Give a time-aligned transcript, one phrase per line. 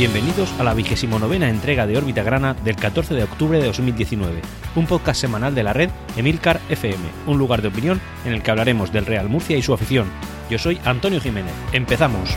[0.00, 4.40] Bienvenidos a la vigésimo novena entrega de Órbita Grana del 14 de octubre de 2019,
[4.74, 8.50] un podcast semanal de la red Emilcar FM, un lugar de opinión en el que
[8.50, 10.06] hablaremos del Real Murcia y su afición.
[10.48, 11.52] Yo soy Antonio Jiménez.
[11.74, 12.34] Empezamos.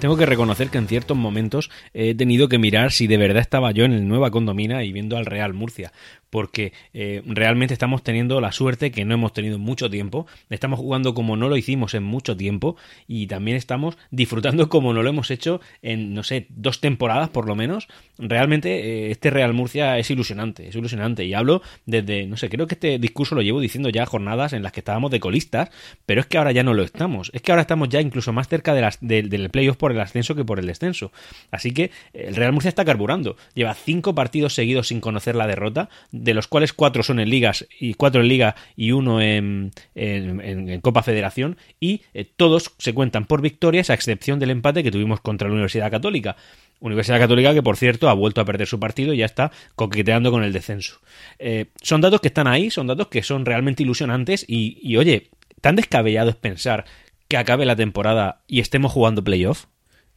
[0.00, 3.72] Tengo que reconocer que en ciertos momentos he tenido que mirar si de verdad estaba
[3.72, 5.92] yo en el Nueva Condomina y viendo al Real Murcia,
[6.36, 11.14] porque eh, realmente estamos teniendo la suerte que no hemos tenido mucho tiempo, estamos jugando
[11.14, 12.76] como no lo hicimos en mucho tiempo
[13.08, 17.46] y también estamos disfrutando como no lo hemos hecho en, no sé, dos temporadas por
[17.46, 17.88] lo menos.
[18.18, 21.24] Realmente eh, este Real Murcia es ilusionante, es ilusionante.
[21.24, 24.62] Y hablo desde, no sé, creo que este discurso lo llevo diciendo ya jornadas en
[24.62, 25.70] las que estábamos de colistas,
[26.04, 28.46] pero es que ahora ya no lo estamos, es que ahora estamos ya incluso más
[28.48, 31.12] cerca del playoff por el ascenso que por el descenso.
[31.50, 35.88] Así que el Real Murcia está carburando, lleva cinco partidos seguidos sin conocer la derrota,
[36.26, 40.80] de los cuales cuatro son en ligas y cuatro en liga y uno en, en,
[40.80, 45.20] Copa Federación y eh, todos se cuentan por victorias a excepción del empate que tuvimos
[45.20, 46.36] contra la Universidad Católica.
[46.80, 50.30] Universidad Católica que, por cierto, ha vuelto a perder su partido y ya está coqueteando
[50.30, 51.00] con el descenso.
[51.38, 55.30] Eh, son datos que están ahí, son datos que son realmente ilusionantes y, y oye,
[55.60, 56.84] tan descabellado es pensar
[57.28, 59.66] que acabe la temporada y estemos jugando playoff.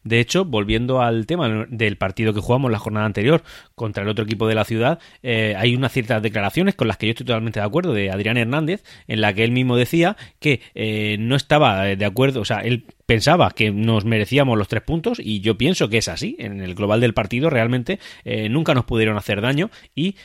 [0.04, 3.44] De hecho, volviendo al tema del partido que jugamos la jornada anterior
[3.76, 7.08] contra el otro equipo de la ciudad, eh, hay unas ciertas declaraciones con las que
[7.08, 10.62] yo estoy totalmente de acuerdo de Adrián Hernández, en la que él mismo decía que
[10.76, 15.20] eh, no estaba de acuerdo, o sea, él pensaba que nos merecíamos los tres puntos
[15.20, 16.36] y yo pienso que es así.
[16.40, 20.16] En el global del partido realmente eh, nunca nos pudieron hacer daño y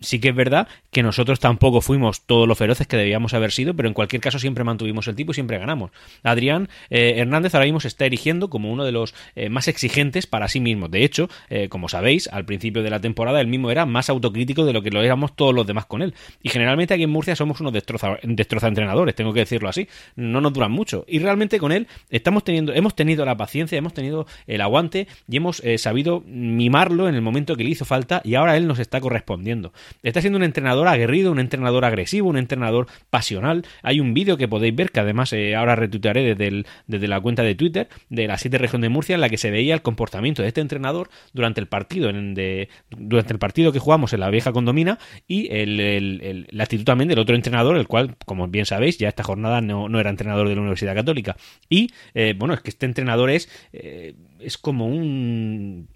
[0.00, 3.74] sí que es verdad que nosotros tampoco fuimos todos los feroces que debíamos haber sido,
[3.74, 5.90] pero en cualquier caso siempre mantuvimos el tipo y siempre ganamos.
[6.22, 10.26] Adrián eh, Hernández ahora mismo se está erigiendo como uno de los eh, más exigentes
[10.26, 10.88] para sí mismo.
[10.88, 14.64] De hecho, eh, como sabéis, al principio de la temporada él mismo era más autocrítico
[14.64, 16.14] de lo que lo éramos todos los demás con él.
[16.42, 19.88] Y generalmente aquí en Murcia somos unos destroza, destroza entrenadores, tengo que decirlo así.
[20.16, 21.04] No nos duran mucho.
[21.08, 25.36] Y realmente con él estamos teniendo, hemos tenido la paciencia, hemos tenido el aguante y
[25.36, 29.00] hemos sabido mimarlo en el momento que le hizo falta y ahora él nos está
[29.00, 29.72] correspondiendo.
[30.02, 33.64] Está siendo un entrenador aguerrido, un entrenador agresivo, un entrenador pasional.
[33.82, 37.42] Hay un vídeo que podéis ver, que además eh, ahora retuitearé desde, desde la cuenta
[37.42, 40.42] de Twitter de la 7 región de Murcia, en la que se veía el comportamiento
[40.42, 44.30] de este entrenador durante el partido, en de, durante el partido que jugamos en la
[44.30, 48.98] vieja condomina y el, la actitud también del otro entrenador, el cual, como bien sabéis,
[48.98, 51.36] ya esta jornada no, era entrenador de la Universidad Católica.
[51.68, 55.88] Y eh, bueno, es que este entrenador es, eh, es como un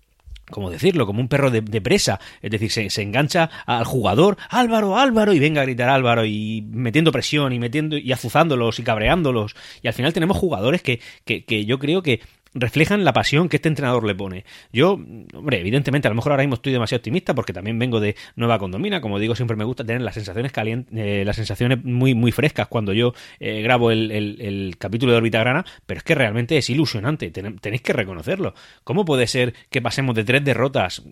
[0.53, 5.33] como decirlo, como un perro de, presa, es decir, se, engancha al jugador, Álvaro, Álvaro,
[5.33, 9.89] y venga a gritar Álvaro, y metiendo presión, y metiendo, y azuzándolos, y cabreándolos, y
[9.89, 12.21] al final tenemos jugadores que, que, que yo creo que
[12.55, 14.45] reflejan la pasión que este entrenador le pone.
[14.73, 14.93] Yo,
[15.35, 18.59] hombre, evidentemente, a lo mejor ahora mismo estoy demasiado optimista porque también vengo de Nueva
[18.59, 22.33] Condomina, como digo, siempre me gusta tener las sensaciones calientes, eh, las sensaciones muy, muy
[22.33, 26.69] frescas cuando yo eh, grabo el, capítulo de Orbita Grana, pero es que realmente es
[26.71, 28.55] ilusionante, tenéis que reconocerlo.
[28.85, 31.03] ¿Cómo puede ser que pasemos de tres derrotas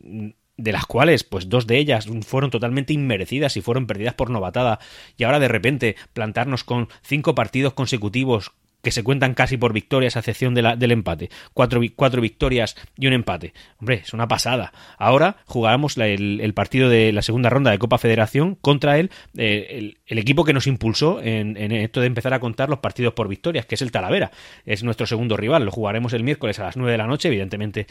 [0.57, 4.79] de las cuales, pues dos de ellas fueron totalmente inmerecidas y fueron perdidas por novatada,
[5.17, 8.53] y ahora de repente plantarnos con cinco partidos consecutivos
[8.83, 11.31] que se cuentan casi por victorias a excepción de del empate.
[11.55, 13.53] Cuatro, cuatro, victorias y un empate.
[13.79, 14.73] Hombre, es una pasada.
[14.99, 20.19] Ahora jugamos el, partido de la segunda ronda de Copa Federación contra él, eh, el,
[20.19, 23.75] equipo que nos impulsó en, esto de empezar a contar los partidos por victorias, que
[23.75, 24.31] es el Talavera.
[24.65, 25.65] Es nuestro segundo rival.
[25.65, 27.87] Lo jugaremos el miércoles a las 9 de la noche, evidentemente,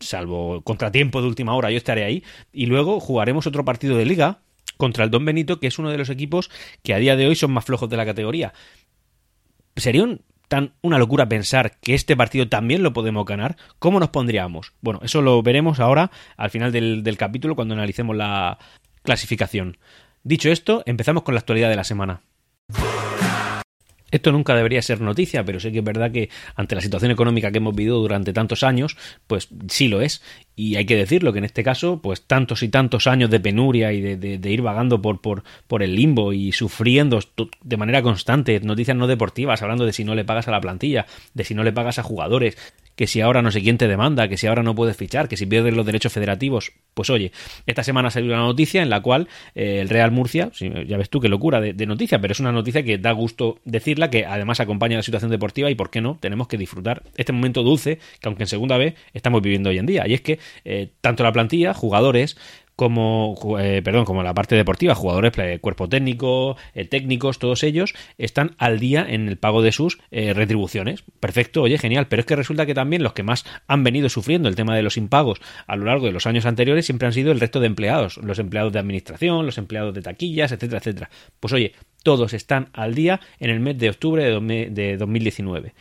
[0.00, 2.24] salvo contratiempo de última hora, yo estaré ahí.
[2.52, 4.40] Y luego jugaremos otro partido de liga
[4.76, 6.50] contra el Don Benito, que es uno de los equipos
[6.82, 8.54] que a día de hoy son más flojos de la categoría.
[9.76, 14.08] Sería un, tan una locura pensar que este partido también lo podemos ganar, ¿cómo nos
[14.08, 14.72] pondríamos?
[14.80, 18.58] Bueno, eso lo veremos ahora al final del, del capítulo cuando analicemos la
[19.02, 19.78] clasificación.
[20.24, 22.22] Dicho esto, empezamos con la actualidad de la semana.
[24.10, 27.50] Esto nunca debería ser noticia, pero sé que es verdad que ante la situación económica
[27.50, 28.96] que hemos vivido durante tantos años,
[29.26, 30.22] pues sí lo es.
[30.56, 33.92] Y hay que decirlo que en este caso, pues tantos y tantos años de penuria
[33.92, 37.20] y de, ir vagando por, por, por, el limbo y sufriendo
[37.62, 41.06] de manera constante noticias no deportivas, hablando de si no le pagas a la plantilla,
[41.34, 42.56] de si no le pagas a jugadores,
[42.98, 45.36] que si ahora no sé quién te demanda, que si ahora no puedes fichar, que
[45.36, 46.72] si pierdes los derechos federativos.
[46.94, 47.30] Pues oye,
[47.64, 51.20] esta semana salió una noticia en la cual eh, el Real Murcia, ya ves tú
[51.20, 54.96] qué locura de, noticia, pero es una noticia que da gusto decirla, que además acompaña
[54.96, 58.42] la situación deportiva y por qué no, tenemos que disfrutar este momento dulce que aunque
[58.42, 60.08] en segunda vez estamos viviendo hoy en día.
[60.08, 62.36] Y es que eh, tanto la plantilla, jugadores,
[62.78, 68.54] como, eh, perdón, como la parte deportiva, jugadores, cuerpo técnico, eh, técnicos, todos ellos están
[68.56, 71.02] al día en el pago de sus eh, retribuciones.
[71.18, 74.48] Perfecto, oye, genial, pero es que resulta que también los que más han venido sufriendo
[74.48, 77.32] el tema de los impagos a lo largo de los años anteriores siempre han sido
[77.32, 81.10] el resto de empleados, los empleados de administración, los empleados de taquillas, etcétera, etcétera.
[81.40, 81.72] Pues oye,
[82.04, 85.74] todos están al día en el mes de octubre de 2019.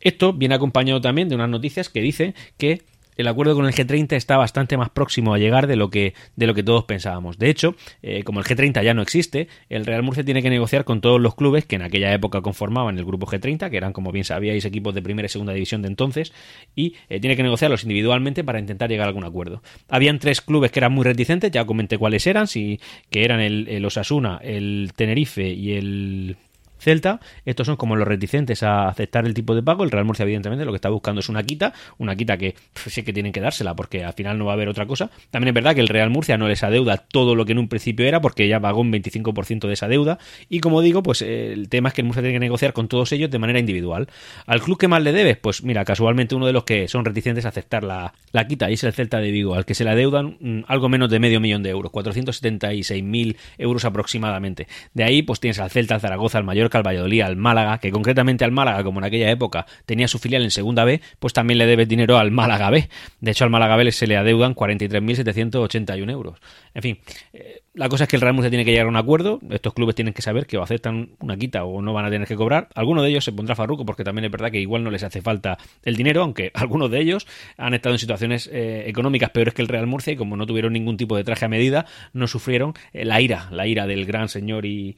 [0.00, 2.82] Esto viene acompañado también de unas noticias que dicen que
[3.16, 6.46] el acuerdo con el G30 está bastante más próximo a llegar de lo que, de
[6.46, 7.38] lo que todos pensábamos.
[7.38, 10.84] De hecho, eh, como el G30 ya no existe, el Real Murcia tiene que negociar
[10.84, 14.12] con todos los clubes que en aquella época conformaban el grupo G30, que eran, como
[14.12, 16.32] bien sabíais, equipos de primera y segunda división de entonces,
[16.74, 19.62] y eh, tiene que negociarlos individualmente para intentar llegar a algún acuerdo.
[19.88, 22.78] Habían tres clubes que eran muy reticentes, ya comenté cuáles eran, que
[23.24, 26.36] eran el, el Osasuna, el Tenerife y el
[26.78, 27.20] Celta.
[27.44, 29.84] Estos son como los reticentes a aceptar el tipo de pago.
[29.84, 33.02] El Real Murcia, evidentemente, lo que está buscando es una quita, una quita que sí
[33.02, 35.10] que tienen que dársela porque al final no va a haber otra cosa.
[35.30, 37.68] También es verdad que el Real Murcia no les adeuda todo lo que en un
[37.68, 40.18] principio era porque ya pagó un 25% de esa deuda.
[40.48, 43.12] Y como digo, pues el tema es que el Murcia tiene que negociar con todos
[43.12, 44.08] ellos de manera individual.
[44.46, 45.36] ¿Al club que más le debes?
[45.36, 48.12] Pues mira, casualmente uno de los que son reticentes a aceptar la,
[48.48, 51.10] quita y es el Celta de Vigo, al que se le adeudan mm, algo menos
[51.10, 54.66] de medio millón de euros, 476.000 euros aproximadamente.
[54.94, 58.44] De ahí, pues tienes al Celta, Zaragoza, al Mallorca, al Valladolid, al Málaga, que concretamente
[58.44, 61.66] al Málaga, como en aquella época tenía su filial en Segunda B, pues también le
[61.66, 62.88] debe dinero al Málaga B.
[63.20, 66.38] De hecho, al Málaga B se le adeudan 43.781 euros.
[66.74, 66.98] En fin,
[67.32, 69.38] eh, la cosa es que el Real Murcia tiene que llegar a un acuerdo.
[69.50, 72.26] Estos clubes tienen que saber que o aceptan una quita o no van a tener
[72.26, 72.68] que cobrar.
[72.74, 75.20] Alguno de ellos se pondrá farruco porque también es verdad que igual no les hace
[75.20, 77.26] falta el dinero, aunque algunos de ellos
[77.58, 80.72] han estado en situaciones eh, económicas peores que el Real Murcia y como no tuvieron
[80.72, 81.84] ningún tipo de traje a medida,
[82.14, 84.96] no sufrieron eh, la ira, la ira del gran señor y,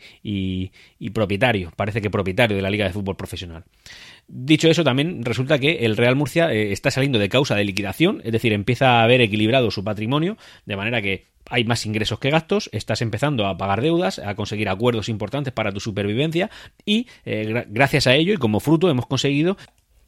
[1.13, 3.65] propietario, parece que propietario de la Liga de Fútbol Profesional.
[4.29, 8.21] Dicho eso, también resulta que el Real Murcia eh, está saliendo de causa de liquidación,
[8.25, 12.31] es decir, empieza a haber equilibrado su patrimonio, de manera que hay más ingresos que
[12.31, 16.51] gastos, estás empezando a pagar deudas, a conseguir acuerdos importantes para tu supervivencia
[16.85, 19.57] y eh, gracias a ello y como fruto hemos conseguido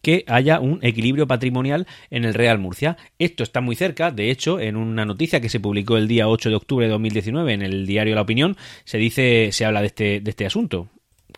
[0.03, 2.97] que haya un equilibrio patrimonial en el Real Murcia.
[3.19, 6.49] Esto está muy cerca, de hecho, en una noticia que se publicó el día 8
[6.49, 10.21] de octubre de 2019 en el diario La Opinión, se dice, se habla de este,
[10.21, 10.89] de este asunto.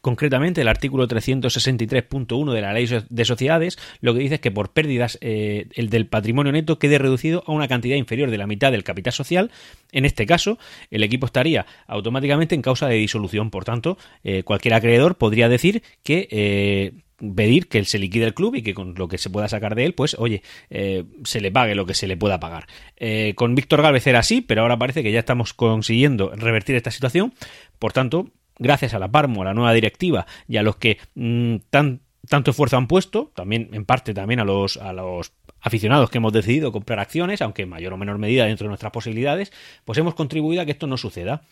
[0.02, 4.72] Concretamente, el artículo 363.1 de la Ley de Sociedades lo que dice es que por
[4.72, 8.72] pérdidas eh, el del patrimonio neto quede reducido a una cantidad inferior de la mitad
[8.72, 9.52] del capital social.
[9.92, 10.58] En este caso,
[10.90, 13.50] el equipo estaría automáticamente en causa de disolución.
[13.50, 16.94] Por tanto, eh, cualquier acreedor podría decir que eh,
[17.36, 19.84] pedir que se liquide el club y que con lo que se pueda sacar de
[19.84, 22.66] él, pues oye, se le pague lo que se le pueda pagar.
[23.36, 27.32] con Víctor Gálvez era así, pero ahora parece que ya estamos consiguiendo revertir esta situación.
[27.78, 28.32] Por tanto,
[28.62, 32.76] gracias a la Parmo, a la nueva directiva y a los que mm, tanto esfuerzo
[32.76, 36.98] han puesto, también en parte también a los, a los aficionados que hemos decidido comprar
[36.98, 39.52] acciones, aunque en mayor o menor medida dentro de nuestras posibilidades,
[39.84, 41.42] pues hemos contribuido a que esto no suceda.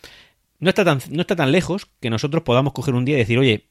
[0.59, 3.39] No está, tan, no está tan lejos que nosotros podamos coger un día y decir,
[3.39, 3.67] oye,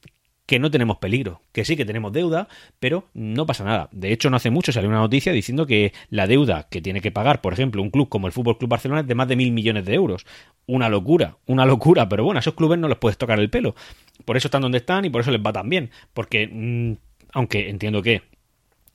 [0.51, 2.49] que no tenemos peligro, que sí que tenemos deuda,
[2.81, 3.89] pero no pasa nada.
[3.93, 7.13] De hecho, no hace mucho salió una noticia diciendo que la deuda que tiene que
[7.13, 9.53] pagar, por ejemplo, un club como el Fútbol Club Barcelona es de más de mil
[9.53, 10.27] millones de euros.
[10.67, 13.77] Una locura, una locura, pero bueno, a esos clubes no les puedes tocar el pelo.
[14.25, 15.91] Por eso están donde están y por eso les va tan bien.
[16.15, 16.95] Porque, mm,
[17.33, 18.23] aunque entiendo que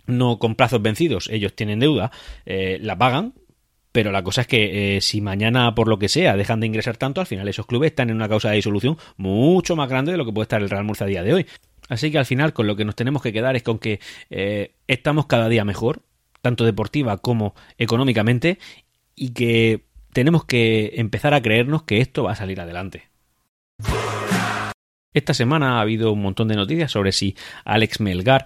[0.07, 2.11] no con plazos vencidos ellos tienen deuda,
[2.45, 3.33] eh, la pagan,
[3.95, 6.97] pero la cosa es que eh, si mañana, por lo que sea, dejan de ingresar
[6.97, 10.17] tanto, al final esos clubes están en una causa de disolución mucho más grande de
[10.17, 11.45] lo que puede estar el Real Murcia a día de hoy.
[11.87, 14.73] Así que al final con lo que nos tenemos que quedar es con que eh,
[14.89, 16.01] estamos cada día mejor,
[16.41, 18.59] tanto deportiva como económicamente,
[19.15, 23.03] y que tenemos que empezar a creernos que esto va a salir adelante.
[25.15, 28.43] Esta semana ha habido un montón de noticias sobre si Alex Melgar,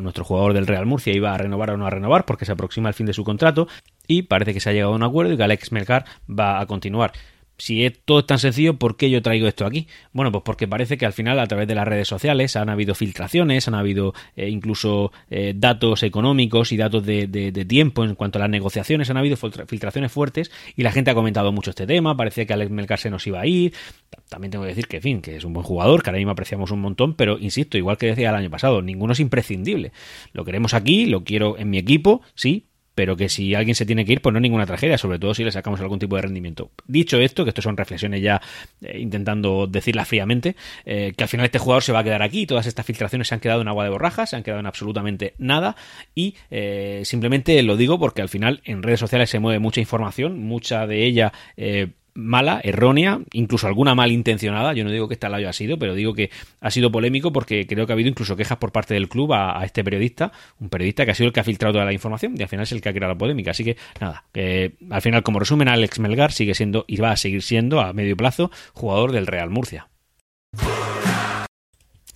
[0.00, 2.90] nuestro jugador del Real Murcia, iba a renovar o no a renovar porque se aproxima
[2.90, 3.66] el fin de su contrato
[4.06, 6.66] y parece que se ha llegado a un acuerdo y que Alex Melgar va a
[6.66, 7.12] continuar.
[7.58, 9.86] Si todo es tan sencillo, ¿por qué yo traigo esto aquí?
[10.12, 12.94] Bueno, pues porque parece que al final a través de las redes sociales han habido
[12.94, 18.40] filtraciones, han habido eh, incluso eh, datos económicos y datos de, tiempo en cuanto a
[18.40, 22.46] las negociaciones, han habido filtraciones fuertes y la gente ha comentado mucho este tema, parece
[22.46, 23.72] que Alex Melgar se nos iba a ir.
[24.28, 26.32] También tengo que decir que, en fin, que es un buen jugador, que ahora mismo
[26.32, 29.92] apreciamos un montón, pero insisto, igual que decía el año pasado, ninguno es imprescindible.
[30.32, 34.04] Lo queremos aquí, lo quiero en mi equipo, sí, pero que si alguien se tiene
[34.04, 36.22] que ir, pues no es ninguna tragedia, sobre todo si le sacamos algún tipo de
[36.22, 36.70] rendimiento.
[36.86, 38.40] Dicho esto, que esto son reflexiones ya
[38.82, 42.46] eh, intentando decirlas fríamente, eh, que al final este jugador se va a quedar aquí,
[42.46, 45.34] todas estas filtraciones se han quedado en agua de borrajas, se han quedado en absolutamente
[45.38, 45.76] nada,
[46.14, 50.42] y eh, simplemente lo digo porque al final en redes sociales se mueve mucha información,
[50.42, 51.32] mucha de ella
[52.14, 54.72] mala, errónea, incluso alguna malintencionada.
[54.74, 57.66] Yo no digo que esta la haya sido, pero digo que ha sido polémico porque
[57.66, 61.04] creo que ha habido incluso quejas por parte del club a, este periodista, un periodista
[61.04, 62.80] que ha sido el que ha filtrado toda la información y al final es el
[62.80, 63.52] que ha creado la polémica.
[63.52, 64.24] Así que nada,
[64.90, 68.16] al final como resumen, Alex Melgar sigue siendo y va a seguir siendo a medio
[68.16, 69.88] plazo jugador del Real Murcia.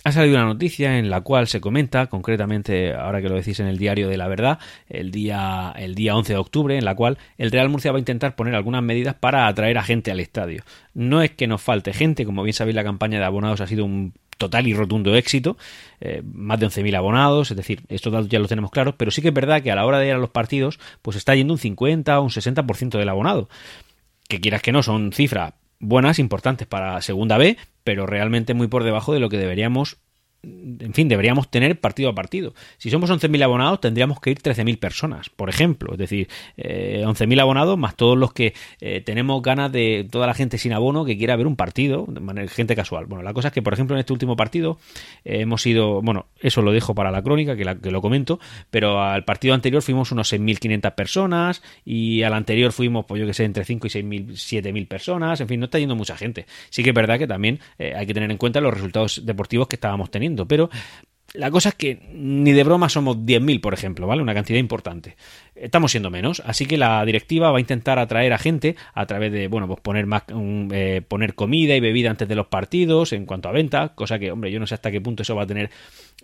[0.07, 3.67] Ha salido una noticia en la cual se comenta, concretamente, ahora que lo decís en
[3.67, 7.17] el diario de la verdad, el día, el día 11 de octubre, en la cual
[7.37, 10.63] el Real Murcia va a intentar poner algunas medidas para atraer a gente al estadio.
[10.93, 13.83] No es que nos falte gente, como bien sabéis, la campaña de abonados ha sido
[13.83, 15.57] un total y rotundo éxito,
[15.99, 19.21] eh, más de 11.000 abonados, es decir, estos datos ya los tenemos claros, pero sí
[19.21, 21.53] que es verdad que a la hora de ir a los partidos, pues está yendo
[21.53, 23.49] un 50 o un 60% del abonado.
[24.29, 28.83] Que quieras que no, son cifras buenas, importantes para Segunda B, pero realmente muy por
[28.83, 29.97] debajo de lo que deberíamos
[30.79, 32.53] en fin, deberíamos tener partido a partido.
[32.77, 35.93] Si somos 11.000 abonados, tendríamos que ir 13.000 personas, por ejemplo.
[35.93, 36.27] Es decir,
[36.57, 40.73] eh, 11.000 abonados más todos los que eh, tenemos ganas de toda la gente sin
[40.73, 43.05] abono que quiera ver un partido, de manera, gente casual.
[43.05, 44.77] Bueno, la cosa es que, por ejemplo, en este último partido
[45.25, 48.39] eh, hemos ido, bueno, eso lo dejo para la crónica, que, que lo comento,
[48.69, 53.33] pero al partido anterior fuimos unos 6.500 personas y al anterior fuimos, pues yo que
[53.33, 54.27] sé, entre 5 y 6.000,
[54.63, 55.41] 7.000 personas.
[55.41, 56.45] En fin, no está yendo mucha gente.
[56.69, 59.67] Sí que es verdad que también eh, hay que tener en cuenta los resultados deportivos
[59.67, 60.69] que estábamos teniendo pero
[61.33, 64.21] la cosa es que ni de broma somos 10.000, por ejemplo, ¿vale?
[64.21, 65.17] Una cantidad importante.
[65.55, 69.31] Estamos siendo menos, así que la directiva va a intentar atraer a gente a través
[69.31, 70.23] de, bueno, pues poner más,
[70.71, 74.31] eh, poner comida y bebida antes de los partidos en cuanto a venta, cosa que,
[74.31, 75.69] hombre, yo no sé hasta qué punto eso va a tener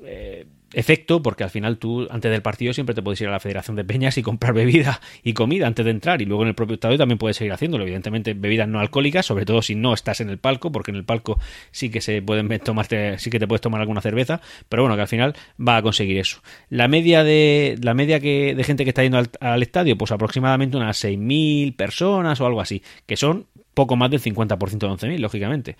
[0.04, 3.40] eh, efecto, porque al final tú antes del partido siempre te puedes ir a la
[3.40, 6.56] Federación de Peñas y comprar bebida y comida antes de entrar, y luego en el
[6.56, 10.22] propio estadio también puedes seguir haciéndolo, evidentemente bebidas no alcohólicas, sobre todo si no estás
[10.22, 11.40] en el palco, porque en el palco
[11.72, 15.02] sí que se pueden tomarte, sí que te puedes tomar alguna cerveza, pero bueno, que
[15.02, 16.42] al final va a conseguir eso.
[16.70, 20.12] La media de la media que, de gente que está yendo al, al estadio, pues
[20.12, 25.18] aproximadamente unas 6.000 personas o algo así, que son poco más del 50% de 11.000,
[25.20, 25.78] lógicamente.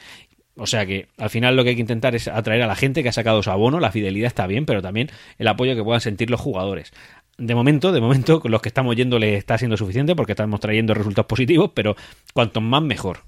[0.56, 3.02] O sea que al final lo que hay que intentar es atraer a la gente
[3.02, 6.02] que ha sacado su abono, la fidelidad está bien, pero también el apoyo que puedan
[6.02, 6.94] sentir los jugadores.
[7.38, 10.94] De momento, de momento, los que estamos yendo le está siendo suficiente porque estamos trayendo
[10.94, 11.96] resultados positivos, pero
[12.34, 13.22] cuanto más mejor.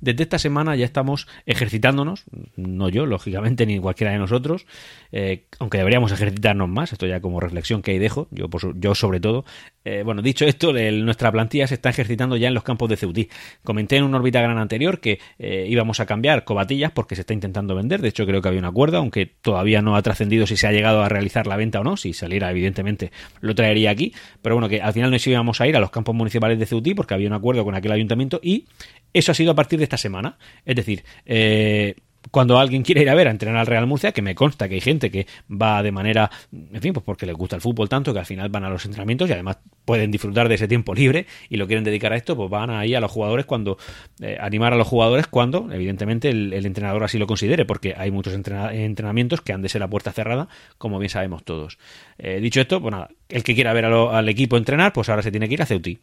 [0.00, 2.24] Desde esta semana ya estamos ejercitándonos,
[2.56, 4.66] no yo, lógicamente, ni cualquiera de nosotros,
[5.10, 9.20] eh, aunque deberíamos ejercitarnos más, esto ya como reflexión que ahí dejo, yo, yo sobre
[9.20, 9.44] todo.
[9.88, 13.28] Eh, bueno, dicho esto, nuestra plantilla se está ejercitando ya en los campos de Ceutí.
[13.62, 17.34] Comenté en un órbita gran anterior que eh, íbamos a cambiar cobatillas porque se está
[17.34, 20.56] intentando vender, de hecho creo que había un acuerdo, aunque todavía no ha trascendido si
[20.56, 24.12] se ha llegado a realizar la venta o no, si saliera evidentemente lo traería aquí,
[24.42, 26.92] pero bueno, que al final nos íbamos a ir a los campos municipales de Ceutí
[26.92, 28.66] porque había un acuerdo con aquel ayuntamiento y
[29.12, 30.36] eso ha sido a partir de esta semana.
[30.64, 31.94] Es decir, eh,
[32.30, 34.74] cuando alguien quiere ir a ver a entrenar al Real Murcia, que me consta que
[34.74, 38.12] hay gente que va de manera, en fin, pues porque les gusta el fútbol tanto
[38.12, 41.26] que al final van a los entrenamientos y además pueden disfrutar de ese tiempo libre
[41.48, 43.78] y lo quieren dedicar a esto, pues van ahí a los jugadores cuando,
[44.20, 48.34] eh, animar a los jugadores cuando, evidentemente, el, entrenador así lo considere, porque hay muchos
[48.34, 51.78] entrenamientos que han de ser a puerta cerrada, como bien sabemos todos.
[52.18, 55.30] Eh, dicho esto, pues nada, el que quiera ver al equipo entrenar, pues ahora se
[55.30, 56.00] tiene que ir a Ceuti.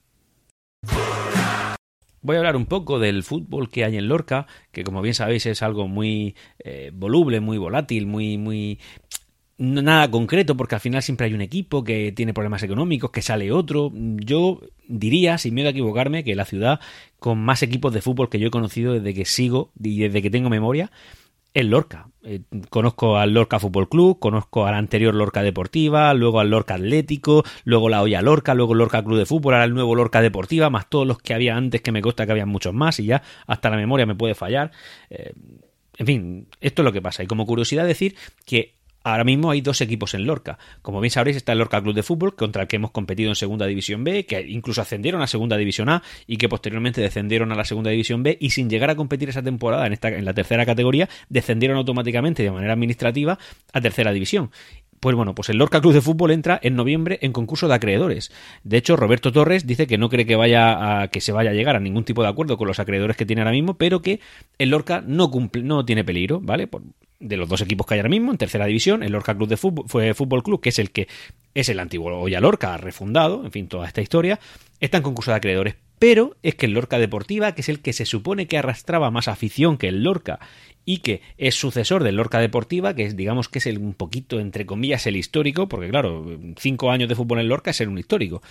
[2.23, 5.45] Voy a hablar un poco del fútbol que hay en Lorca, que como bien sabéis
[5.45, 8.79] es algo muy eh, voluble, muy volátil, muy, muy
[9.57, 13.51] nada concreto, porque al final siempre hay un equipo que tiene problemas económicos, que sale
[13.51, 13.91] otro.
[13.93, 16.79] Yo diría, sin miedo a equivocarme, que la ciudad
[17.19, 20.29] con más equipos de fútbol que yo he conocido desde que sigo y desde que
[20.29, 20.91] tengo memoria
[21.53, 22.09] el Lorca.
[22.23, 27.43] Eh, conozco al Lorca Fútbol Club, conozco al anterior Lorca Deportiva, luego al Lorca Atlético,
[27.63, 30.69] luego la Olla Lorca, luego el Lorca Club de Fútbol, ahora el nuevo Lorca Deportiva,
[30.69, 33.21] más todos los que había antes, que me consta que había muchos más y ya
[33.45, 34.71] hasta la memoria me puede fallar.
[35.09, 35.33] Eh,
[35.97, 37.23] en fin, esto es lo que pasa.
[37.23, 40.57] Y como curiosidad decir que Ahora mismo hay dos equipos en Lorca.
[40.81, 43.35] Como bien sabréis, está el Lorca Club de Fútbol, contra el que hemos competido en
[43.35, 47.55] Segunda División B, que incluso ascendieron a Segunda División A y que posteriormente descendieron a
[47.55, 50.33] la Segunda División B y sin llegar a competir esa temporada en, esta, en la
[50.33, 53.37] tercera categoría, descendieron automáticamente de manera administrativa
[53.73, 54.51] a Tercera División.
[55.03, 58.31] Pues bueno, pues el Lorca Club de Fútbol entra en noviembre en concurso de acreedores.
[58.63, 61.53] De hecho, Roberto Torres dice que no cree que vaya a, que se vaya a
[61.53, 64.21] llegar a ningún tipo de acuerdo con los acreedores que tiene ahora mismo, pero que
[64.59, 66.69] el Lorca no cumple, no tiene peligro, ¿vale?
[67.23, 69.57] De los dos equipos que hay ahora mismo, en tercera división, el Lorca Club de
[69.57, 71.07] Fútbol, fue Fútbol Club, que es el que
[71.53, 74.39] es el antiguo Oya Lorca, refundado, en fin, toda esta historia,
[74.79, 75.75] está en concurso de acreedores.
[75.99, 79.27] Pero es que el Lorca Deportiva, que es el que se supone que arrastraba más
[79.27, 80.39] afición que el Lorca
[80.85, 84.39] y que es sucesor del Lorca Deportiva, que es, digamos que es el, un poquito,
[84.39, 86.25] entre comillas, el histórico, porque claro,
[86.57, 88.41] cinco años de fútbol en Lorca es ser un histórico.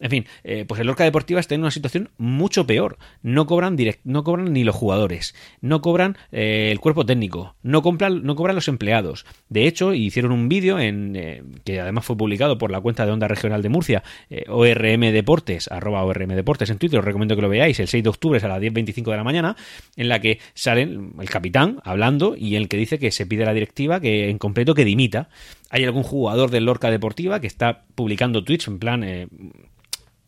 [0.00, 2.98] En fin, eh, pues el Lorca Deportiva está en una situación mucho peor.
[3.22, 7.82] No cobran direct, no cobran ni los jugadores, no cobran eh, el cuerpo técnico, no,
[7.82, 9.24] compran, no cobran los empleados.
[9.48, 13.12] De hecho, hicieron un vídeo en eh, que además fue publicado por la cuenta de
[13.12, 14.02] Onda Regional de Murcia,
[14.48, 18.10] ORM Deportes, arroba ORM Deportes en Twitter, os recomiendo que lo veáis, el 6 de
[18.10, 19.56] octubre a las 10.25 de la mañana,
[19.96, 23.54] en la que salen el capitán hablando y el que dice que se pide la
[23.54, 25.28] directiva que en completo que dimita.
[25.70, 29.04] Hay algún jugador del Lorca Deportiva que está publicando tweets en plan...
[29.04, 29.28] Eh,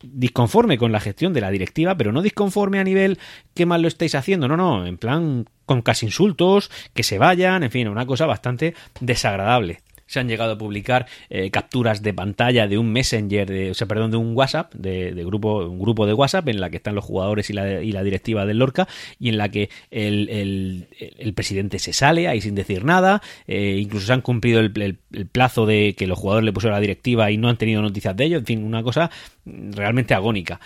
[0.02, 3.18] disconforme con la gestión de la directiva, pero no disconforme a nivel
[3.52, 7.62] qué mal lo estáis haciendo, no, no, en plan con casi insultos, que se vayan,
[7.64, 9.80] en fin, una cosa bastante desagradable
[10.10, 13.86] se han llegado a publicar eh, capturas de pantalla de un Messenger, de, o sea,
[13.86, 17.04] perdón, de un WhatsApp, de, grupo, un grupo de WhatsApp en la que están los
[17.04, 18.88] jugadores y la, y la directiva del Lorca
[19.20, 20.88] y en la que el,
[21.36, 24.98] presidente se sale ahí sin decir nada, eh, incluso se han cumplido el,
[25.30, 28.24] plazo de que los jugadores le pusieron la directiva y no han tenido noticias de
[28.24, 29.10] ello, en fin, una cosa
[29.44, 30.58] realmente agónica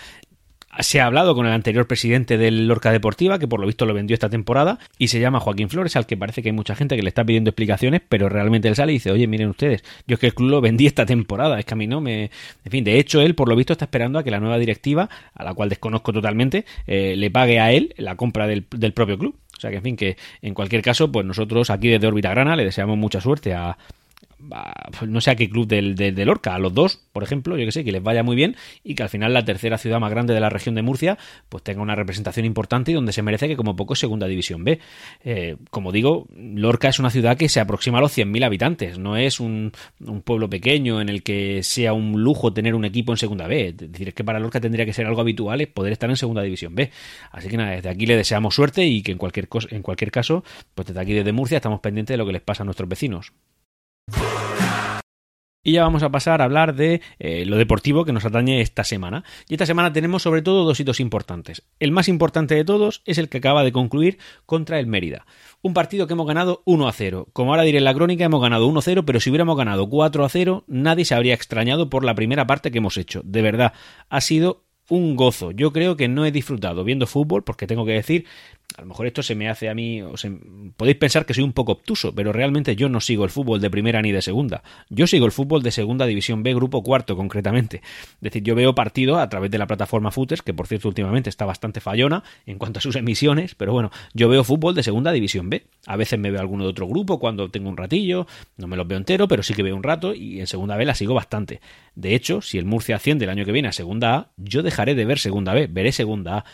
[0.81, 3.95] se ha hablado con el anterior presidente del Lorca Deportiva, que por lo visto lo
[3.95, 6.97] vendió esta temporada, y se llama Joaquín Flores, al que parece que hay mucha gente
[6.97, 10.15] que le está pidiendo explicaciones, pero realmente él sale y dice, oye, miren ustedes, yo
[10.15, 12.31] es que el club lo vendí esta temporada, es que a mí no me...
[12.65, 15.09] En fin, de hecho, él por lo visto está esperando a que la nueva directiva,
[15.35, 19.19] a la cual desconozco totalmente, eh, le pague a él la compra del, del propio
[19.19, 19.37] club.
[19.57, 22.57] O sea que, en fin, que en cualquier caso, pues nosotros aquí desde Órbita Grana
[22.57, 23.79] le deseamos mucha suerte a,
[25.07, 27.73] no sé a qué club del, del, Lorca, a los dos, por ejemplo, yo que
[27.73, 30.35] sé, que les vaya muy bien y que al final la tercera ciudad más grande
[30.35, 33.57] de la región de Murcia pues tenga una representación importante y donde se merece que
[33.57, 34.81] como poco segunda división B.
[35.25, 39.17] Eh, como digo, Lorca es una ciudad que se aproxima a los 100.000 habitantes, no
[39.17, 39.73] es un,
[40.25, 43.69] pueblo pequeño en el que sea un lujo tener un equipo en segunda B.
[43.69, 46.43] Es decir, es que para Lorca tendría que ser algo habitual poder estar en segunda
[46.43, 46.91] división B.
[47.31, 50.45] Así que nada, desde aquí le deseamos suerte y que en cualquier, en cualquier caso,
[50.75, 53.33] pues desde aquí desde Murcia estamos pendientes de lo que les pasa a nuestros vecinos.
[55.65, 58.85] Y ya vamos a pasar a hablar de eh, lo deportivo que nos atañe esta
[58.85, 59.25] semana.
[59.49, 61.63] Y esta semana tenemos sobre todo dos hitos importantes.
[61.81, 65.27] El más importante de todos es el que acaba de concluir contra el Mérida.
[65.63, 67.29] Un partido que hemos ganado 1 a 0.
[67.33, 69.89] Como ahora diré en la crónica, hemos ganado 1 a 0, pero si hubiéramos ganado
[69.89, 73.23] 4 a 0, nadie se habría extrañado por la primera parte que hemos hecho.
[73.25, 73.73] De verdad,
[74.11, 75.51] ha sido un gozo.
[75.51, 78.27] Yo creo que no he disfrutado viendo fútbol, porque tengo que decir,
[78.77, 80.15] a lo mejor esto se me hace a mí, o
[80.77, 83.71] podéis pensar que soy un poco obtuso, pero realmente yo no sigo el fútbol de
[83.71, 84.65] primera ni de segunda.
[84.89, 87.77] Yo sigo el fútbol de segunda división B, grupo cuarto concretamente.
[87.77, 91.31] Es decir, yo veo partidos a través de la plataforma Footers, que por cierto últimamente
[91.31, 95.13] está bastante fallona en cuanto a sus emisiones, pero bueno, yo veo fútbol de segunda
[95.13, 95.65] división B.
[95.87, 98.27] A veces me veo alguno de otro grupo cuando tengo un ratillo,
[98.57, 100.85] no me los veo entero, pero sí que veo un rato y en segunda B
[100.85, 101.61] la sigo bastante.
[101.95, 104.97] De hecho, si el Murcia asciende el año que viene a segunda A, yo dejaré
[104.97, 106.45] de ver segunda B, veré segunda A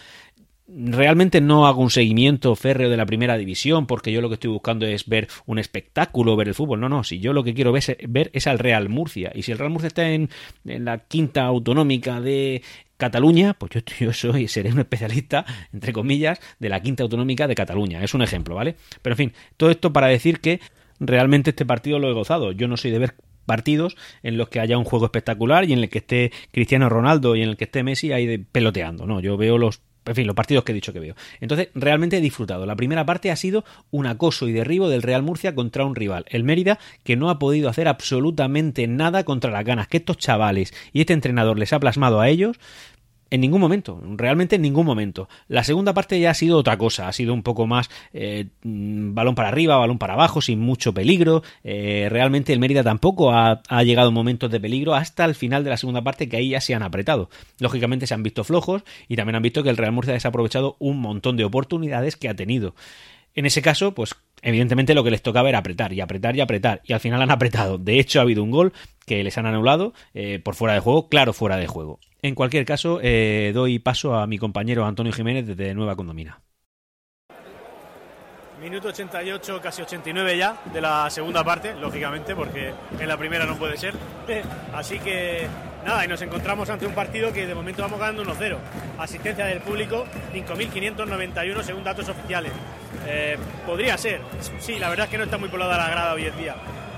[0.72, 4.50] realmente no hago un seguimiento férreo de la primera división porque yo lo que estoy
[4.50, 6.80] buscando es ver un espectáculo, ver el fútbol.
[6.80, 9.32] No, no, si yo lo que quiero ver, es al Real Murcia.
[9.34, 10.28] Y si el Real Murcia está en,
[10.64, 12.62] la quinta autonómica de
[12.96, 17.54] Cataluña, pues yo, yo, soy, seré un especialista, entre comillas, de la quinta autonómica de
[17.54, 18.02] Cataluña.
[18.04, 18.76] Es un ejemplo, ¿vale?
[19.02, 20.60] Pero en fin, todo esto para decir que
[21.00, 22.52] realmente este partido lo he gozado.
[22.52, 23.14] Yo no soy de ver
[23.46, 27.34] partidos en los que haya un juego espectacular y en el que esté Cristiano Ronaldo
[27.34, 29.06] y en el que esté Messi ahí peloteando.
[29.06, 29.80] No, yo veo los
[30.10, 31.14] en fin, los partidos que he dicho que veo.
[31.40, 32.66] Entonces, realmente he disfrutado.
[32.66, 36.24] La primera parte ha sido un acoso y derribo del Real Murcia contra un rival,
[36.28, 40.74] el Mérida, que no ha podido hacer absolutamente nada contra las ganas que estos chavales
[40.92, 42.58] y este entrenador les ha plasmado a ellos.
[43.30, 45.28] En ningún momento, realmente en ningún momento.
[45.46, 49.14] La segunda parte ya ha sido otra cosa, ha sido un poco más eh, mm,
[49.14, 51.44] balón para arriba, balón para abajo, sin mucho peligro.
[51.62, 55.62] Eh, realmente el Mérida tampoco ha, ha, llegado a momentos de peligro hasta el final
[55.62, 57.30] de la segunda parte que ahí ya se han apretado.
[57.60, 60.74] Lógicamente se han visto flojos y también han visto que el Real Murcia ha desaprovechado
[60.80, 62.74] un montón de oportunidades que ha tenido.
[63.34, 66.80] En ese caso, pues evidentemente lo que les tocaba era apretar y apretar y apretar
[66.84, 67.78] y al final han apretado.
[67.78, 68.72] De hecho ha habido un gol
[69.06, 71.98] que les han anulado eh, por fuera de juego, claro fuera de juego.
[72.22, 76.40] En cualquier caso, eh, doy paso a mi compañero Antonio Jiménez desde Nueva Condomina.
[78.60, 83.56] Minuto 88, casi 89 ya de la segunda parte, lógicamente, porque en la primera no
[83.56, 83.94] puede ser.
[84.74, 85.46] Así que
[85.82, 88.58] nada, y nos encontramos ante un partido que de momento vamos ganando 1-0.
[88.98, 92.52] Asistencia del público, 5.591 según datos oficiales.
[93.06, 94.20] Eh, podría ser,
[94.58, 96.56] sí, la verdad es que no está muy poblada la grada hoy en día.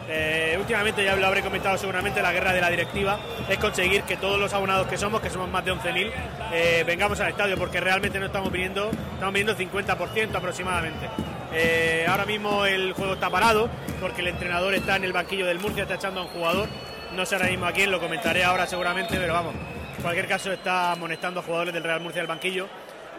[0.08, 4.16] Eh, últimamente ya lo habré comentado seguramente, la guerra de la directiva es conseguir que
[4.16, 6.10] todos los abonados que somos, que somos más de 11.000,
[6.52, 11.08] eh, vengamos al estadio, porque realmente no estamos viniendo, estamos viniendo 50% aproximadamente.
[11.54, 15.60] Eh, ahora mismo el juego está parado, porque el entrenador está en el banquillo del
[15.60, 16.68] Murcia, está echando a un jugador,
[17.14, 19.54] no sé ahora mismo a quién, lo comentaré ahora seguramente, pero vamos,
[19.96, 22.68] en cualquier caso está amonestando a jugadores del Real Murcia del banquillo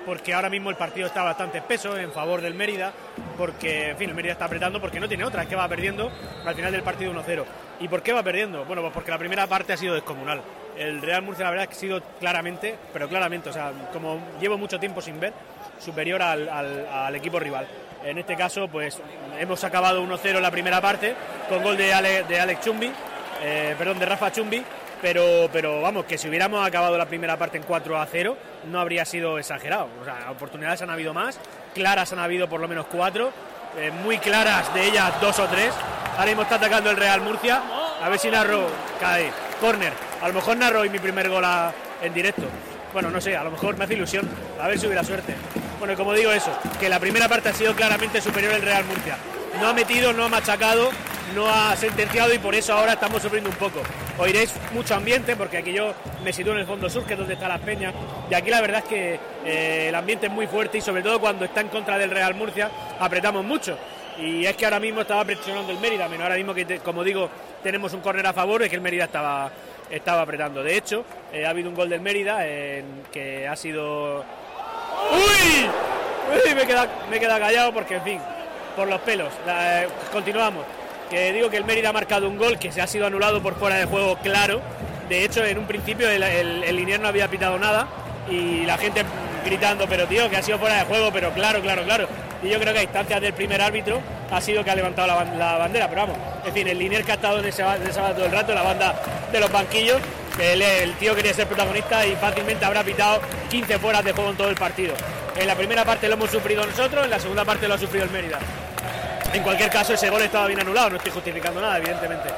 [0.05, 2.91] porque ahora mismo el partido está bastante espeso en favor del Mérida,
[3.37, 6.11] porque, en fin, el Mérida está apretando porque no tiene otra, es que va perdiendo
[6.45, 7.43] al final del partido 1-0.
[7.79, 8.65] ¿Y por qué va perdiendo?
[8.65, 10.41] Bueno, pues porque la primera parte ha sido descomunal.
[10.77, 14.57] El Real Murcia, la verdad, que ha sido claramente, pero claramente, o sea, como llevo
[14.57, 15.33] mucho tiempo sin ver,
[15.79, 17.67] superior al, equipo rival.
[18.03, 18.99] En este caso, pues
[19.39, 21.15] hemos acabado 1-0 la primera parte,
[21.47, 22.91] con gol de, Alex Chumbi,
[23.41, 24.63] eh, perdón, de Rafa Chumbi,
[25.03, 28.37] pero, pero vamos, que si hubiéramos acabado la primera parte en 4 a 0,
[28.71, 29.89] no habría sido exagerado.
[30.01, 31.37] O sea, oportunidades han habido más,
[31.75, 33.33] claras han habido por lo menos cuatro,
[33.77, 35.73] eh, muy claras de ellas dos o tres.
[36.13, 37.61] Ahora mismo está atacando el Real Murcia.
[38.01, 38.65] A ver si narro
[38.97, 39.29] cae.
[39.59, 39.91] Corner.
[40.21, 41.43] A lo mejor narro y mi primer gol
[42.01, 42.43] en directo.
[42.93, 44.29] Bueno, no sé, a lo mejor me hace ilusión,
[44.61, 45.35] a ver si hubiera suerte.
[45.79, 49.17] Bueno, como digo eso, que la primera parte ha sido claramente superior el Real Murcia.
[49.59, 50.91] No ha metido, no ha machacado,
[51.35, 53.81] no ha sentenciado y por eso ahora estamos sufriendo un poco.
[54.19, 55.91] Oiréis mucho ambiente porque aquí yo
[56.23, 57.93] me sitúo en el fondo sur, que es donde está las peñas,
[58.29, 61.19] y aquí la verdad es que eh, el ambiente es muy fuerte y sobre todo
[61.19, 63.75] cuando está en contra del Real Murcia apretamos mucho.
[64.19, 67.27] Y es que ahora mismo estaba presionando el Mérida, menos ahora mismo que, como digo,
[67.63, 69.51] tenemos un córner a favor, es que el Mérida estaba,
[69.89, 70.61] estaba apretando.
[70.61, 74.19] De hecho, eh, ha habido un gol del Mérida en, que ha sido...
[75.11, 75.67] ¡Uy!
[76.45, 78.19] Uy me he quedado, me callado porque, en fin,
[78.75, 79.33] por los pelos.
[79.47, 80.63] Eh, continuamos
[81.09, 83.55] que digo que el Mérida ha marcado un gol que se ha sido anulado por
[83.55, 84.61] fuera de juego claro.
[85.09, 87.87] De hecho, en un principio el, el, no había pitado nada
[88.29, 89.03] y la gente
[89.45, 92.07] gritando, pero tío, que ha sido fuera de juego, pero claro, claro, claro.
[92.41, 95.57] Y yo creo que a instancias del primer árbitro ha sido que ha levantado la,
[95.57, 98.53] bandera, pero vamos, en fin, el Linier que ha estado en ese, todo el rato,
[98.53, 98.95] la banda
[99.31, 100.01] de los banquillos,
[100.39, 104.37] el, el tío quería ser protagonista y fácilmente habrá pitado 15 fueras de juego en
[104.37, 104.93] todo el partido.
[105.35, 108.05] En la primera parte lo hemos sufrido nosotros, en la segunda parte lo ha sufrido
[108.05, 108.39] el Mérida.
[109.33, 112.29] En cualquier caso, ese gol estaba bien anulado, no estoy justificando nada, evidentemente.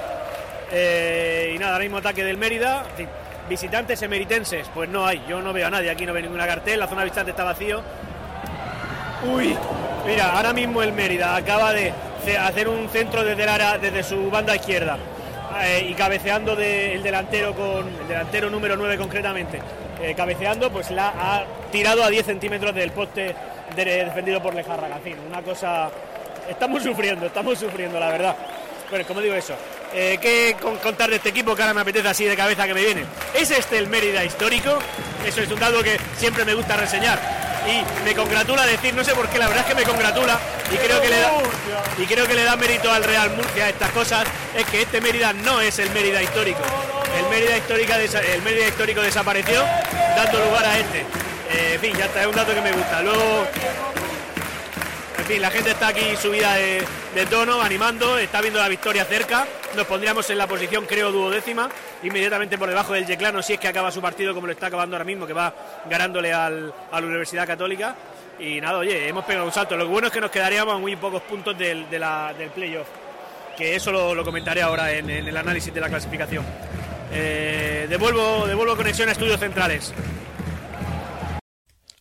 [0.71, 2.85] Eh, y nada, ahora mismo ataque del Mérida.
[3.49, 6.79] visitantes emeritenses, pues no hay, yo no veo a nadie, aquí no veo ninguna cartel,
[6.79, 7.81] la zona visitante está vacío.
[9.29, 9.55] Uy,
[10.07, 11.93] mira, ahora mismo el Mérida acaba de
[12.39, 13.45] hacer un centro desde,
[13.79, 14.97] desde su banda izquierda
[15.63, 19.59] eh, y cabeceando del delantero con el delantero número 9 concretamente,
[20.01, 23.35] eh, cabeceando, pues la ha tirado a 10 centímetros del poste
[23.75, 24.87] defendido por Lejarra.
[25.03, 25.89] En una cosa
[26.49, 28.35] estamos sufriendo, estamos sufriendo, la verdad.
[28.89, 29.55] Bueno, como digo eso,
[29.93, 32.83] eh, ¿qué contar de este equipo que ahora me apetece así de cabeza que me
[32.83, 33.03] viene?
[33.33, 34.77] ¿Es este el Mérida histórico?
[35.25, 37.19] Eso es un dato que siempre me gusta reseñar.
[37.65, 40.39] Y me congratula decir, no sé por qué, la verdad es que me congratula
[40.71, 41.31] y creo que le da,
[41.97, 45.01] y creo que le da mérito al Real Murcia a estas cosas, es que este
[45.01, 46.59] Mérida no es el Mérida histórico.
[47.17, 49.63] El Mérida, histórica, el Mérida histórico desapareció
[50.15, 50.99] dando lugar a este.
[51.51, 53.01] Eh, en fin, ya está, es un dato que me gusta.
[53.01, 53.47] Luego
[55.25, 59.47] en fin, la gente está aquí subida de, tono, animando, está viendo la victoria cerca.
[59.75, 61.67] Nos pondríamos en la posición, creo, duodécima,
[62.03, 64.95] inmediatamente por debajo del Yeclano, si es que acaba su partido como lo está acabando
[64.95, 65.51] ahora mismo, que va
[65.89, 67.95] ganándole al, a la Universidad Católica.
[68.37, 69.75] Y nada, oye, hemos pegado un salto.
[69.75, 71.97] Lo bueno es que nos quedaríamos a muy pocos puntos del, de
[72.37, 72.87] del playoff,
[73.57, 76.45] que eso lo, comentaré ahora en, el análisis de la clasificación.
[77.11, 79.91] Eh, devuelvo, devuelvo conexión a estudios centrales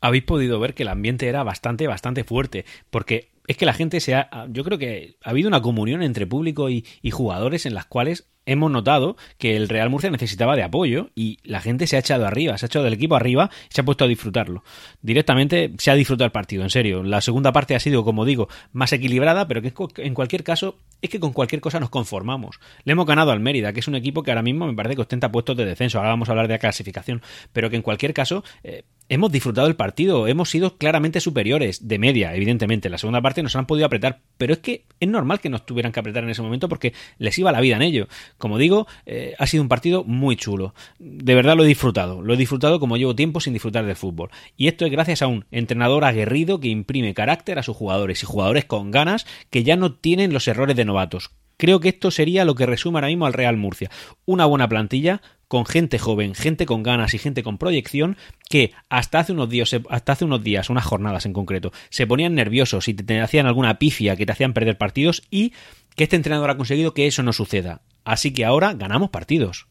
[0.05, 4.01] habéis podido ver que el ambiente era bastante, bastante fuerte, porque es que la gente
[4.01, 7.73] se ha, yo creo que ha habido una comunión entre público y, y jugadores en
[7.73, 11.97] las cuales hemos notado que el Real Murcia necesitaba de apoyo y la gente se
[11.97, 14.65] ha echado arriba, se ha echado del equipo arriba y se ha puesto a disfrutarlo.
[15.03, 17.03] Directamente se ha disfrutado el partido, en serio.
[17.03, 21.11] La segunda parte ha sido, como digo, más equilibrada, pero que en cualquier caso es
[21.11, 22.61] que con cualquier cosa nos conformamos.
[22.85, 25.03] Le hemos ganado al Mérida, que es un equipo que ahora mismo me parece que
[25.03, 25.99] ostenta puestos de descenso.
[25.99, 27.21] Ahora vamos a hablar de la clasificación,
[27.53, 31.99] pero que en cualquier caso eh, hemos disfrutado el partido, hemos sido claramente superiores, de
[31.99, 32.89] media, evidentemente.
[32.89, 35.93] La segunda parte nos han podido apretar, pero es que es normal que nos tuvieran
[35.93, 38.09] que apretar en ese momento porque les iba la vida en ello.
[38.39, 40.75] Como digo, eh, ha sido un partido muy chulo.
[40.99, 42.23] De verdad lo he disfrutado.
[42.23, 44.31] Lo he disfrutado como llevo tiempo sin disfrutar del fútbol.
[44.57, 48.27] Y esto es gracias a un entrenador aguerrido que imprime carácter a sus jugadores y
[48.27, 51.31] jugadores con ganas que ya no tienen los errores de novatos.
[51.57, 53.91] Creo que esto sería lo que resume ahora mismo al Real Murcia.
[54.27, 58.17] Una buena plantilla, con gente joven, gente con ganas y gente con proyección
[58.51, 62.35] que hasta hace unos días, hasta hace unos días, unas jornadas en concreto, se ponían
[62.35, 65.53] nerviosos y te hacían alguna pifia que te hacían perder partidos y
[65.95, 67.83] que este entrenador ha conseguido que eso no suceda.
[68.05, 69.69] Así que ahora ganamos partidos.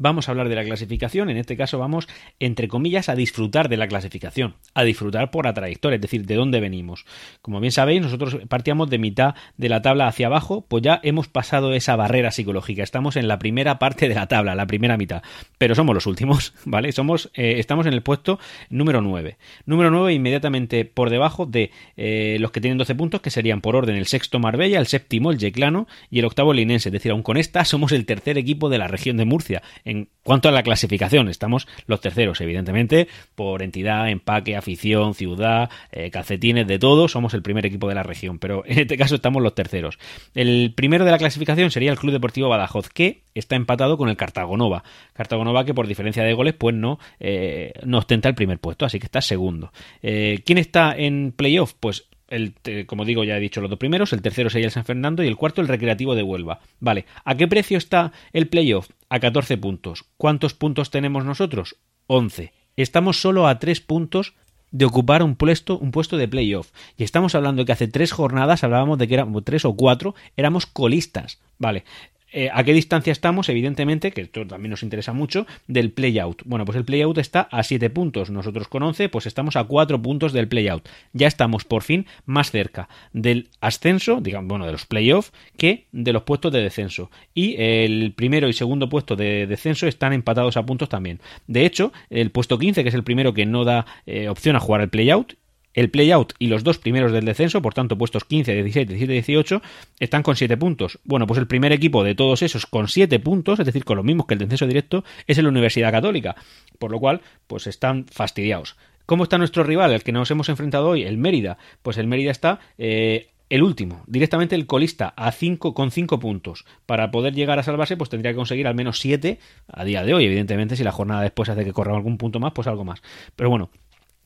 [0.00, 2.06] Vamos a hablar de la clasificación, en este caso vamos,
[2.38, 6.36] entre comillas, a disfrutar de la clasificación, a disfrutar por la trayectoria, es decir, de
[6.36, 7.04] dónde venimos.
[7.42, 11.26] Como bien sabéis, nosotros partíamos de mitad de la tabla hacia abajo, pues ya hemos
[11.26, 15.22] pasado esa barrera psicológica, estamos en la primera parte de la tabla, la primera mitad,
[15.58, 16.92] pero somos los últimos, ¿vale?
[16.92, 18.38] Somos, eh, estamos en el puesto
[18.70, 19.36] número 9.
[19.66, 23.74] Número 9 inmediatamente por debajo de eh, los que tienen 12 puntos, que serían por
[23.74, 27.24] orden el sexto Marbella, el séptimo el Yeclano y el octavo Linense, es decir, aun
[27.24, 30.62] con esta somos el tercer equipo de la región de Murcia en cuanto a la
[30.62, 37.32] clasificación, estamos los terceros, evidentemente, por entidad, empaque, afición, ciudad, eh, calcetines, de todo, somos
[37.32, 39.98] el primer equipo de la región, pero en este caso estamos los terceros.
[40.34, 44.16] El primero de la clasificación sería el Club Deportivo Badajoz, que está empatado con el
[44.18, 44.84] Cartagonova.
[45.14, 48.98] Cartagonova que por diferencia de goles, pues no, eh, no ostenta el primer puesto, así
[48.98, 49.72] que está segundo.
[50.02, 51.72] Eh, ¿Quién está en playoff?
[51.80, 52.54] Pues el,
[52.86, 55.26] como digo, ya he dicho los dos primeros, el tercero sería el San Fernando y
[55.26, 56.60] el cuarto el Recreativo de Huelva.
[56.80, 58.88] Vale, ¿a qué precio está el playoff?
[59.08, 60.04] A 14 puntos.
[60.16, 61.76] ¿Cuántos puntos tenemos nosotros?
[62.06, 62.52] 11.
[62.76, 64.34] Estamos solo a 3 puntos
[64.70, 66.70] de ocupar un puesto, un puesto de playoff.
[66.96, 70.14] Y estamos hablando de que hace tres jornadas hablábamos de que éramos tres o cuatro,
[70.36, 71.40] éramos colistas.
[71.58, 71.84] Vale,
[72.30, 73.48] Eh, ¿A qué distancia estamos?
[73.48, 76.42] Evidentemente, que esto también nos interesa mucho, del playout.
[76.44, 78.30] Bueno, pues el playout está a 7 puntos.
[78.30, 80.86] Nosotros con 11, pues estamos a 4 puntos del playout.
[81.12, 86.12] Ya estamos por fin más cerca del ascenso, digamos, bueno, de los playoffs, que de
[86.12, 87.10] los puestos de descenso.
[87.34, 91.20] Y el primero y segundo puesto de descenso están empatados a puntos también.
[91.46, 94.60] De hecho, el puesto 15, que es el primero que no da eh, opción a
[94.60, 95.34] jugar el playout,
[95.78, 99.62] el playout y los dos primeros del descenso, por tanto puestos 15, 16, 17 18,
[100.00, 100.98] están con 7 puntos.
[101.04, 104.04] Bueno, pues el primer equipo de todos esos con 7 puntos, es decir, con los
[104.04, 106.34] mismos que el descenso directo, es la Universidad Católica.
[106.80, 108.76] Por lo cual, pues están fastidiados.
[109.06, 111.04] ¿Cómo está nuestro rival, el que nos hemos enfrentado hoy?
[111.04, 111.58] El Mérida.
[111.82, 116.64] Pues el Mérida está eh, el último, directamente el colista, a 5 con 5 puntos.
[116.86, 119.38] Para poder llegar a salvarse, pues tendría que conseguir al menos 7
[119.68, 120.24] a día de hoy.
[120.24, 123.00] Evidentemente, si la jornada después hace que corra algún punto más, pues algo más.
[123.36, 123.70] Pero bueno,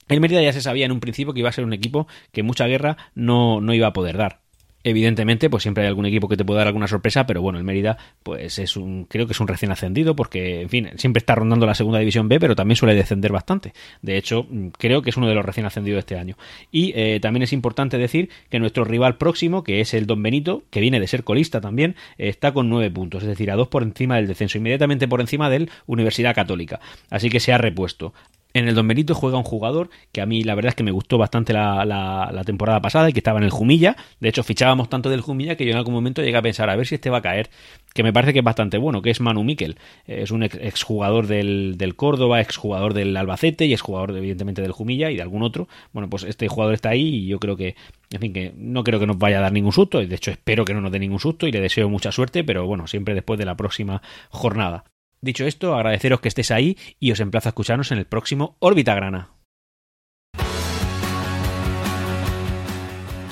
[0.08, 2.42] el Mérida ya se sabía en un principio que iba a ser un equipo que
[2.42, 4.42] mucha guerra no, no iba a poder dar.
[4.84, 7.64] Evidentemente, pues siempre hay algún equipo que te puede dar alguna sorpresa, pero bueno, el
[7.64, 11.36] Mérida, pues es un, creo que es un recién ascendido, porque, en fin, siempre está
[11.36, 13.74] rondando la segunda división B, pero también suele descender bastante.
[14.02, 14.46] De hecho,
[14.78, 16.36] creo que es uno de los recién ascendidos de este año.
[16.72, 20.64] Y eh, también es importante decir que nuestro rival próximo, que es el Don Benito,
[20.70, 23.84] que viene de ser colista también, está con nueve puntos, es decir, a dos por
[23.84, 26.80] encima del descenso, inmediatamente por encima del Universidad Católica.
[27.08, 28.14] Así que se ha repuesto.
[28.54, 31.16] En el Don juega un jugador que a mí la verdad es que me gustó
[31.16, 33.96] bastante la, la, temporada pasada y que estaba en el Jumilla.
[34.20, 36.76] De hecho, fichábamos tanto del Jumilla que yo en algún momento llegué a pensar a
[36.76, 37.48] ver si este va a caer,
[37.94, 39.78] que me parece que es bastante bueno, que es Manu Miquel.
[40.06, 45.16] Es un exjugador del, del Córdoba, exjugador del Albacete y exjugador evidentemente del Jumilla y
[45.16, 45.68] de algún otro.
[45.92, 47.74] Bueno, pues este jugador está ahí y yo creo que,
[48.10, 50.04] en fin, que no creo que nos vaya a dar ningún susto.
[50.04, 52.66] De hecho, espero que no nos dé ningún susto y le deseo mucha suerte, pero
[52.66, 54.84] bueno, siempre después de la próxima jornada.
[55.24, 58.92] Dicho esto, agradeceros que estéis ahí y os emplazo a escucharnos en el próximo Órbita
[58.96, 59.30] Grana.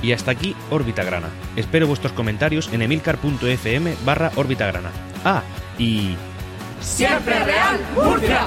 [0.00, 1.29] Y hasta aquí Órbita Grana.
[1.57, 4.92] Espero vuestros comentarios en emilcar.fm barra Grana.
[5.24, 5.42] Ah,
[5.79, 6.14] y...
[6.81, 8.46] ¡Siempre Real Murcia!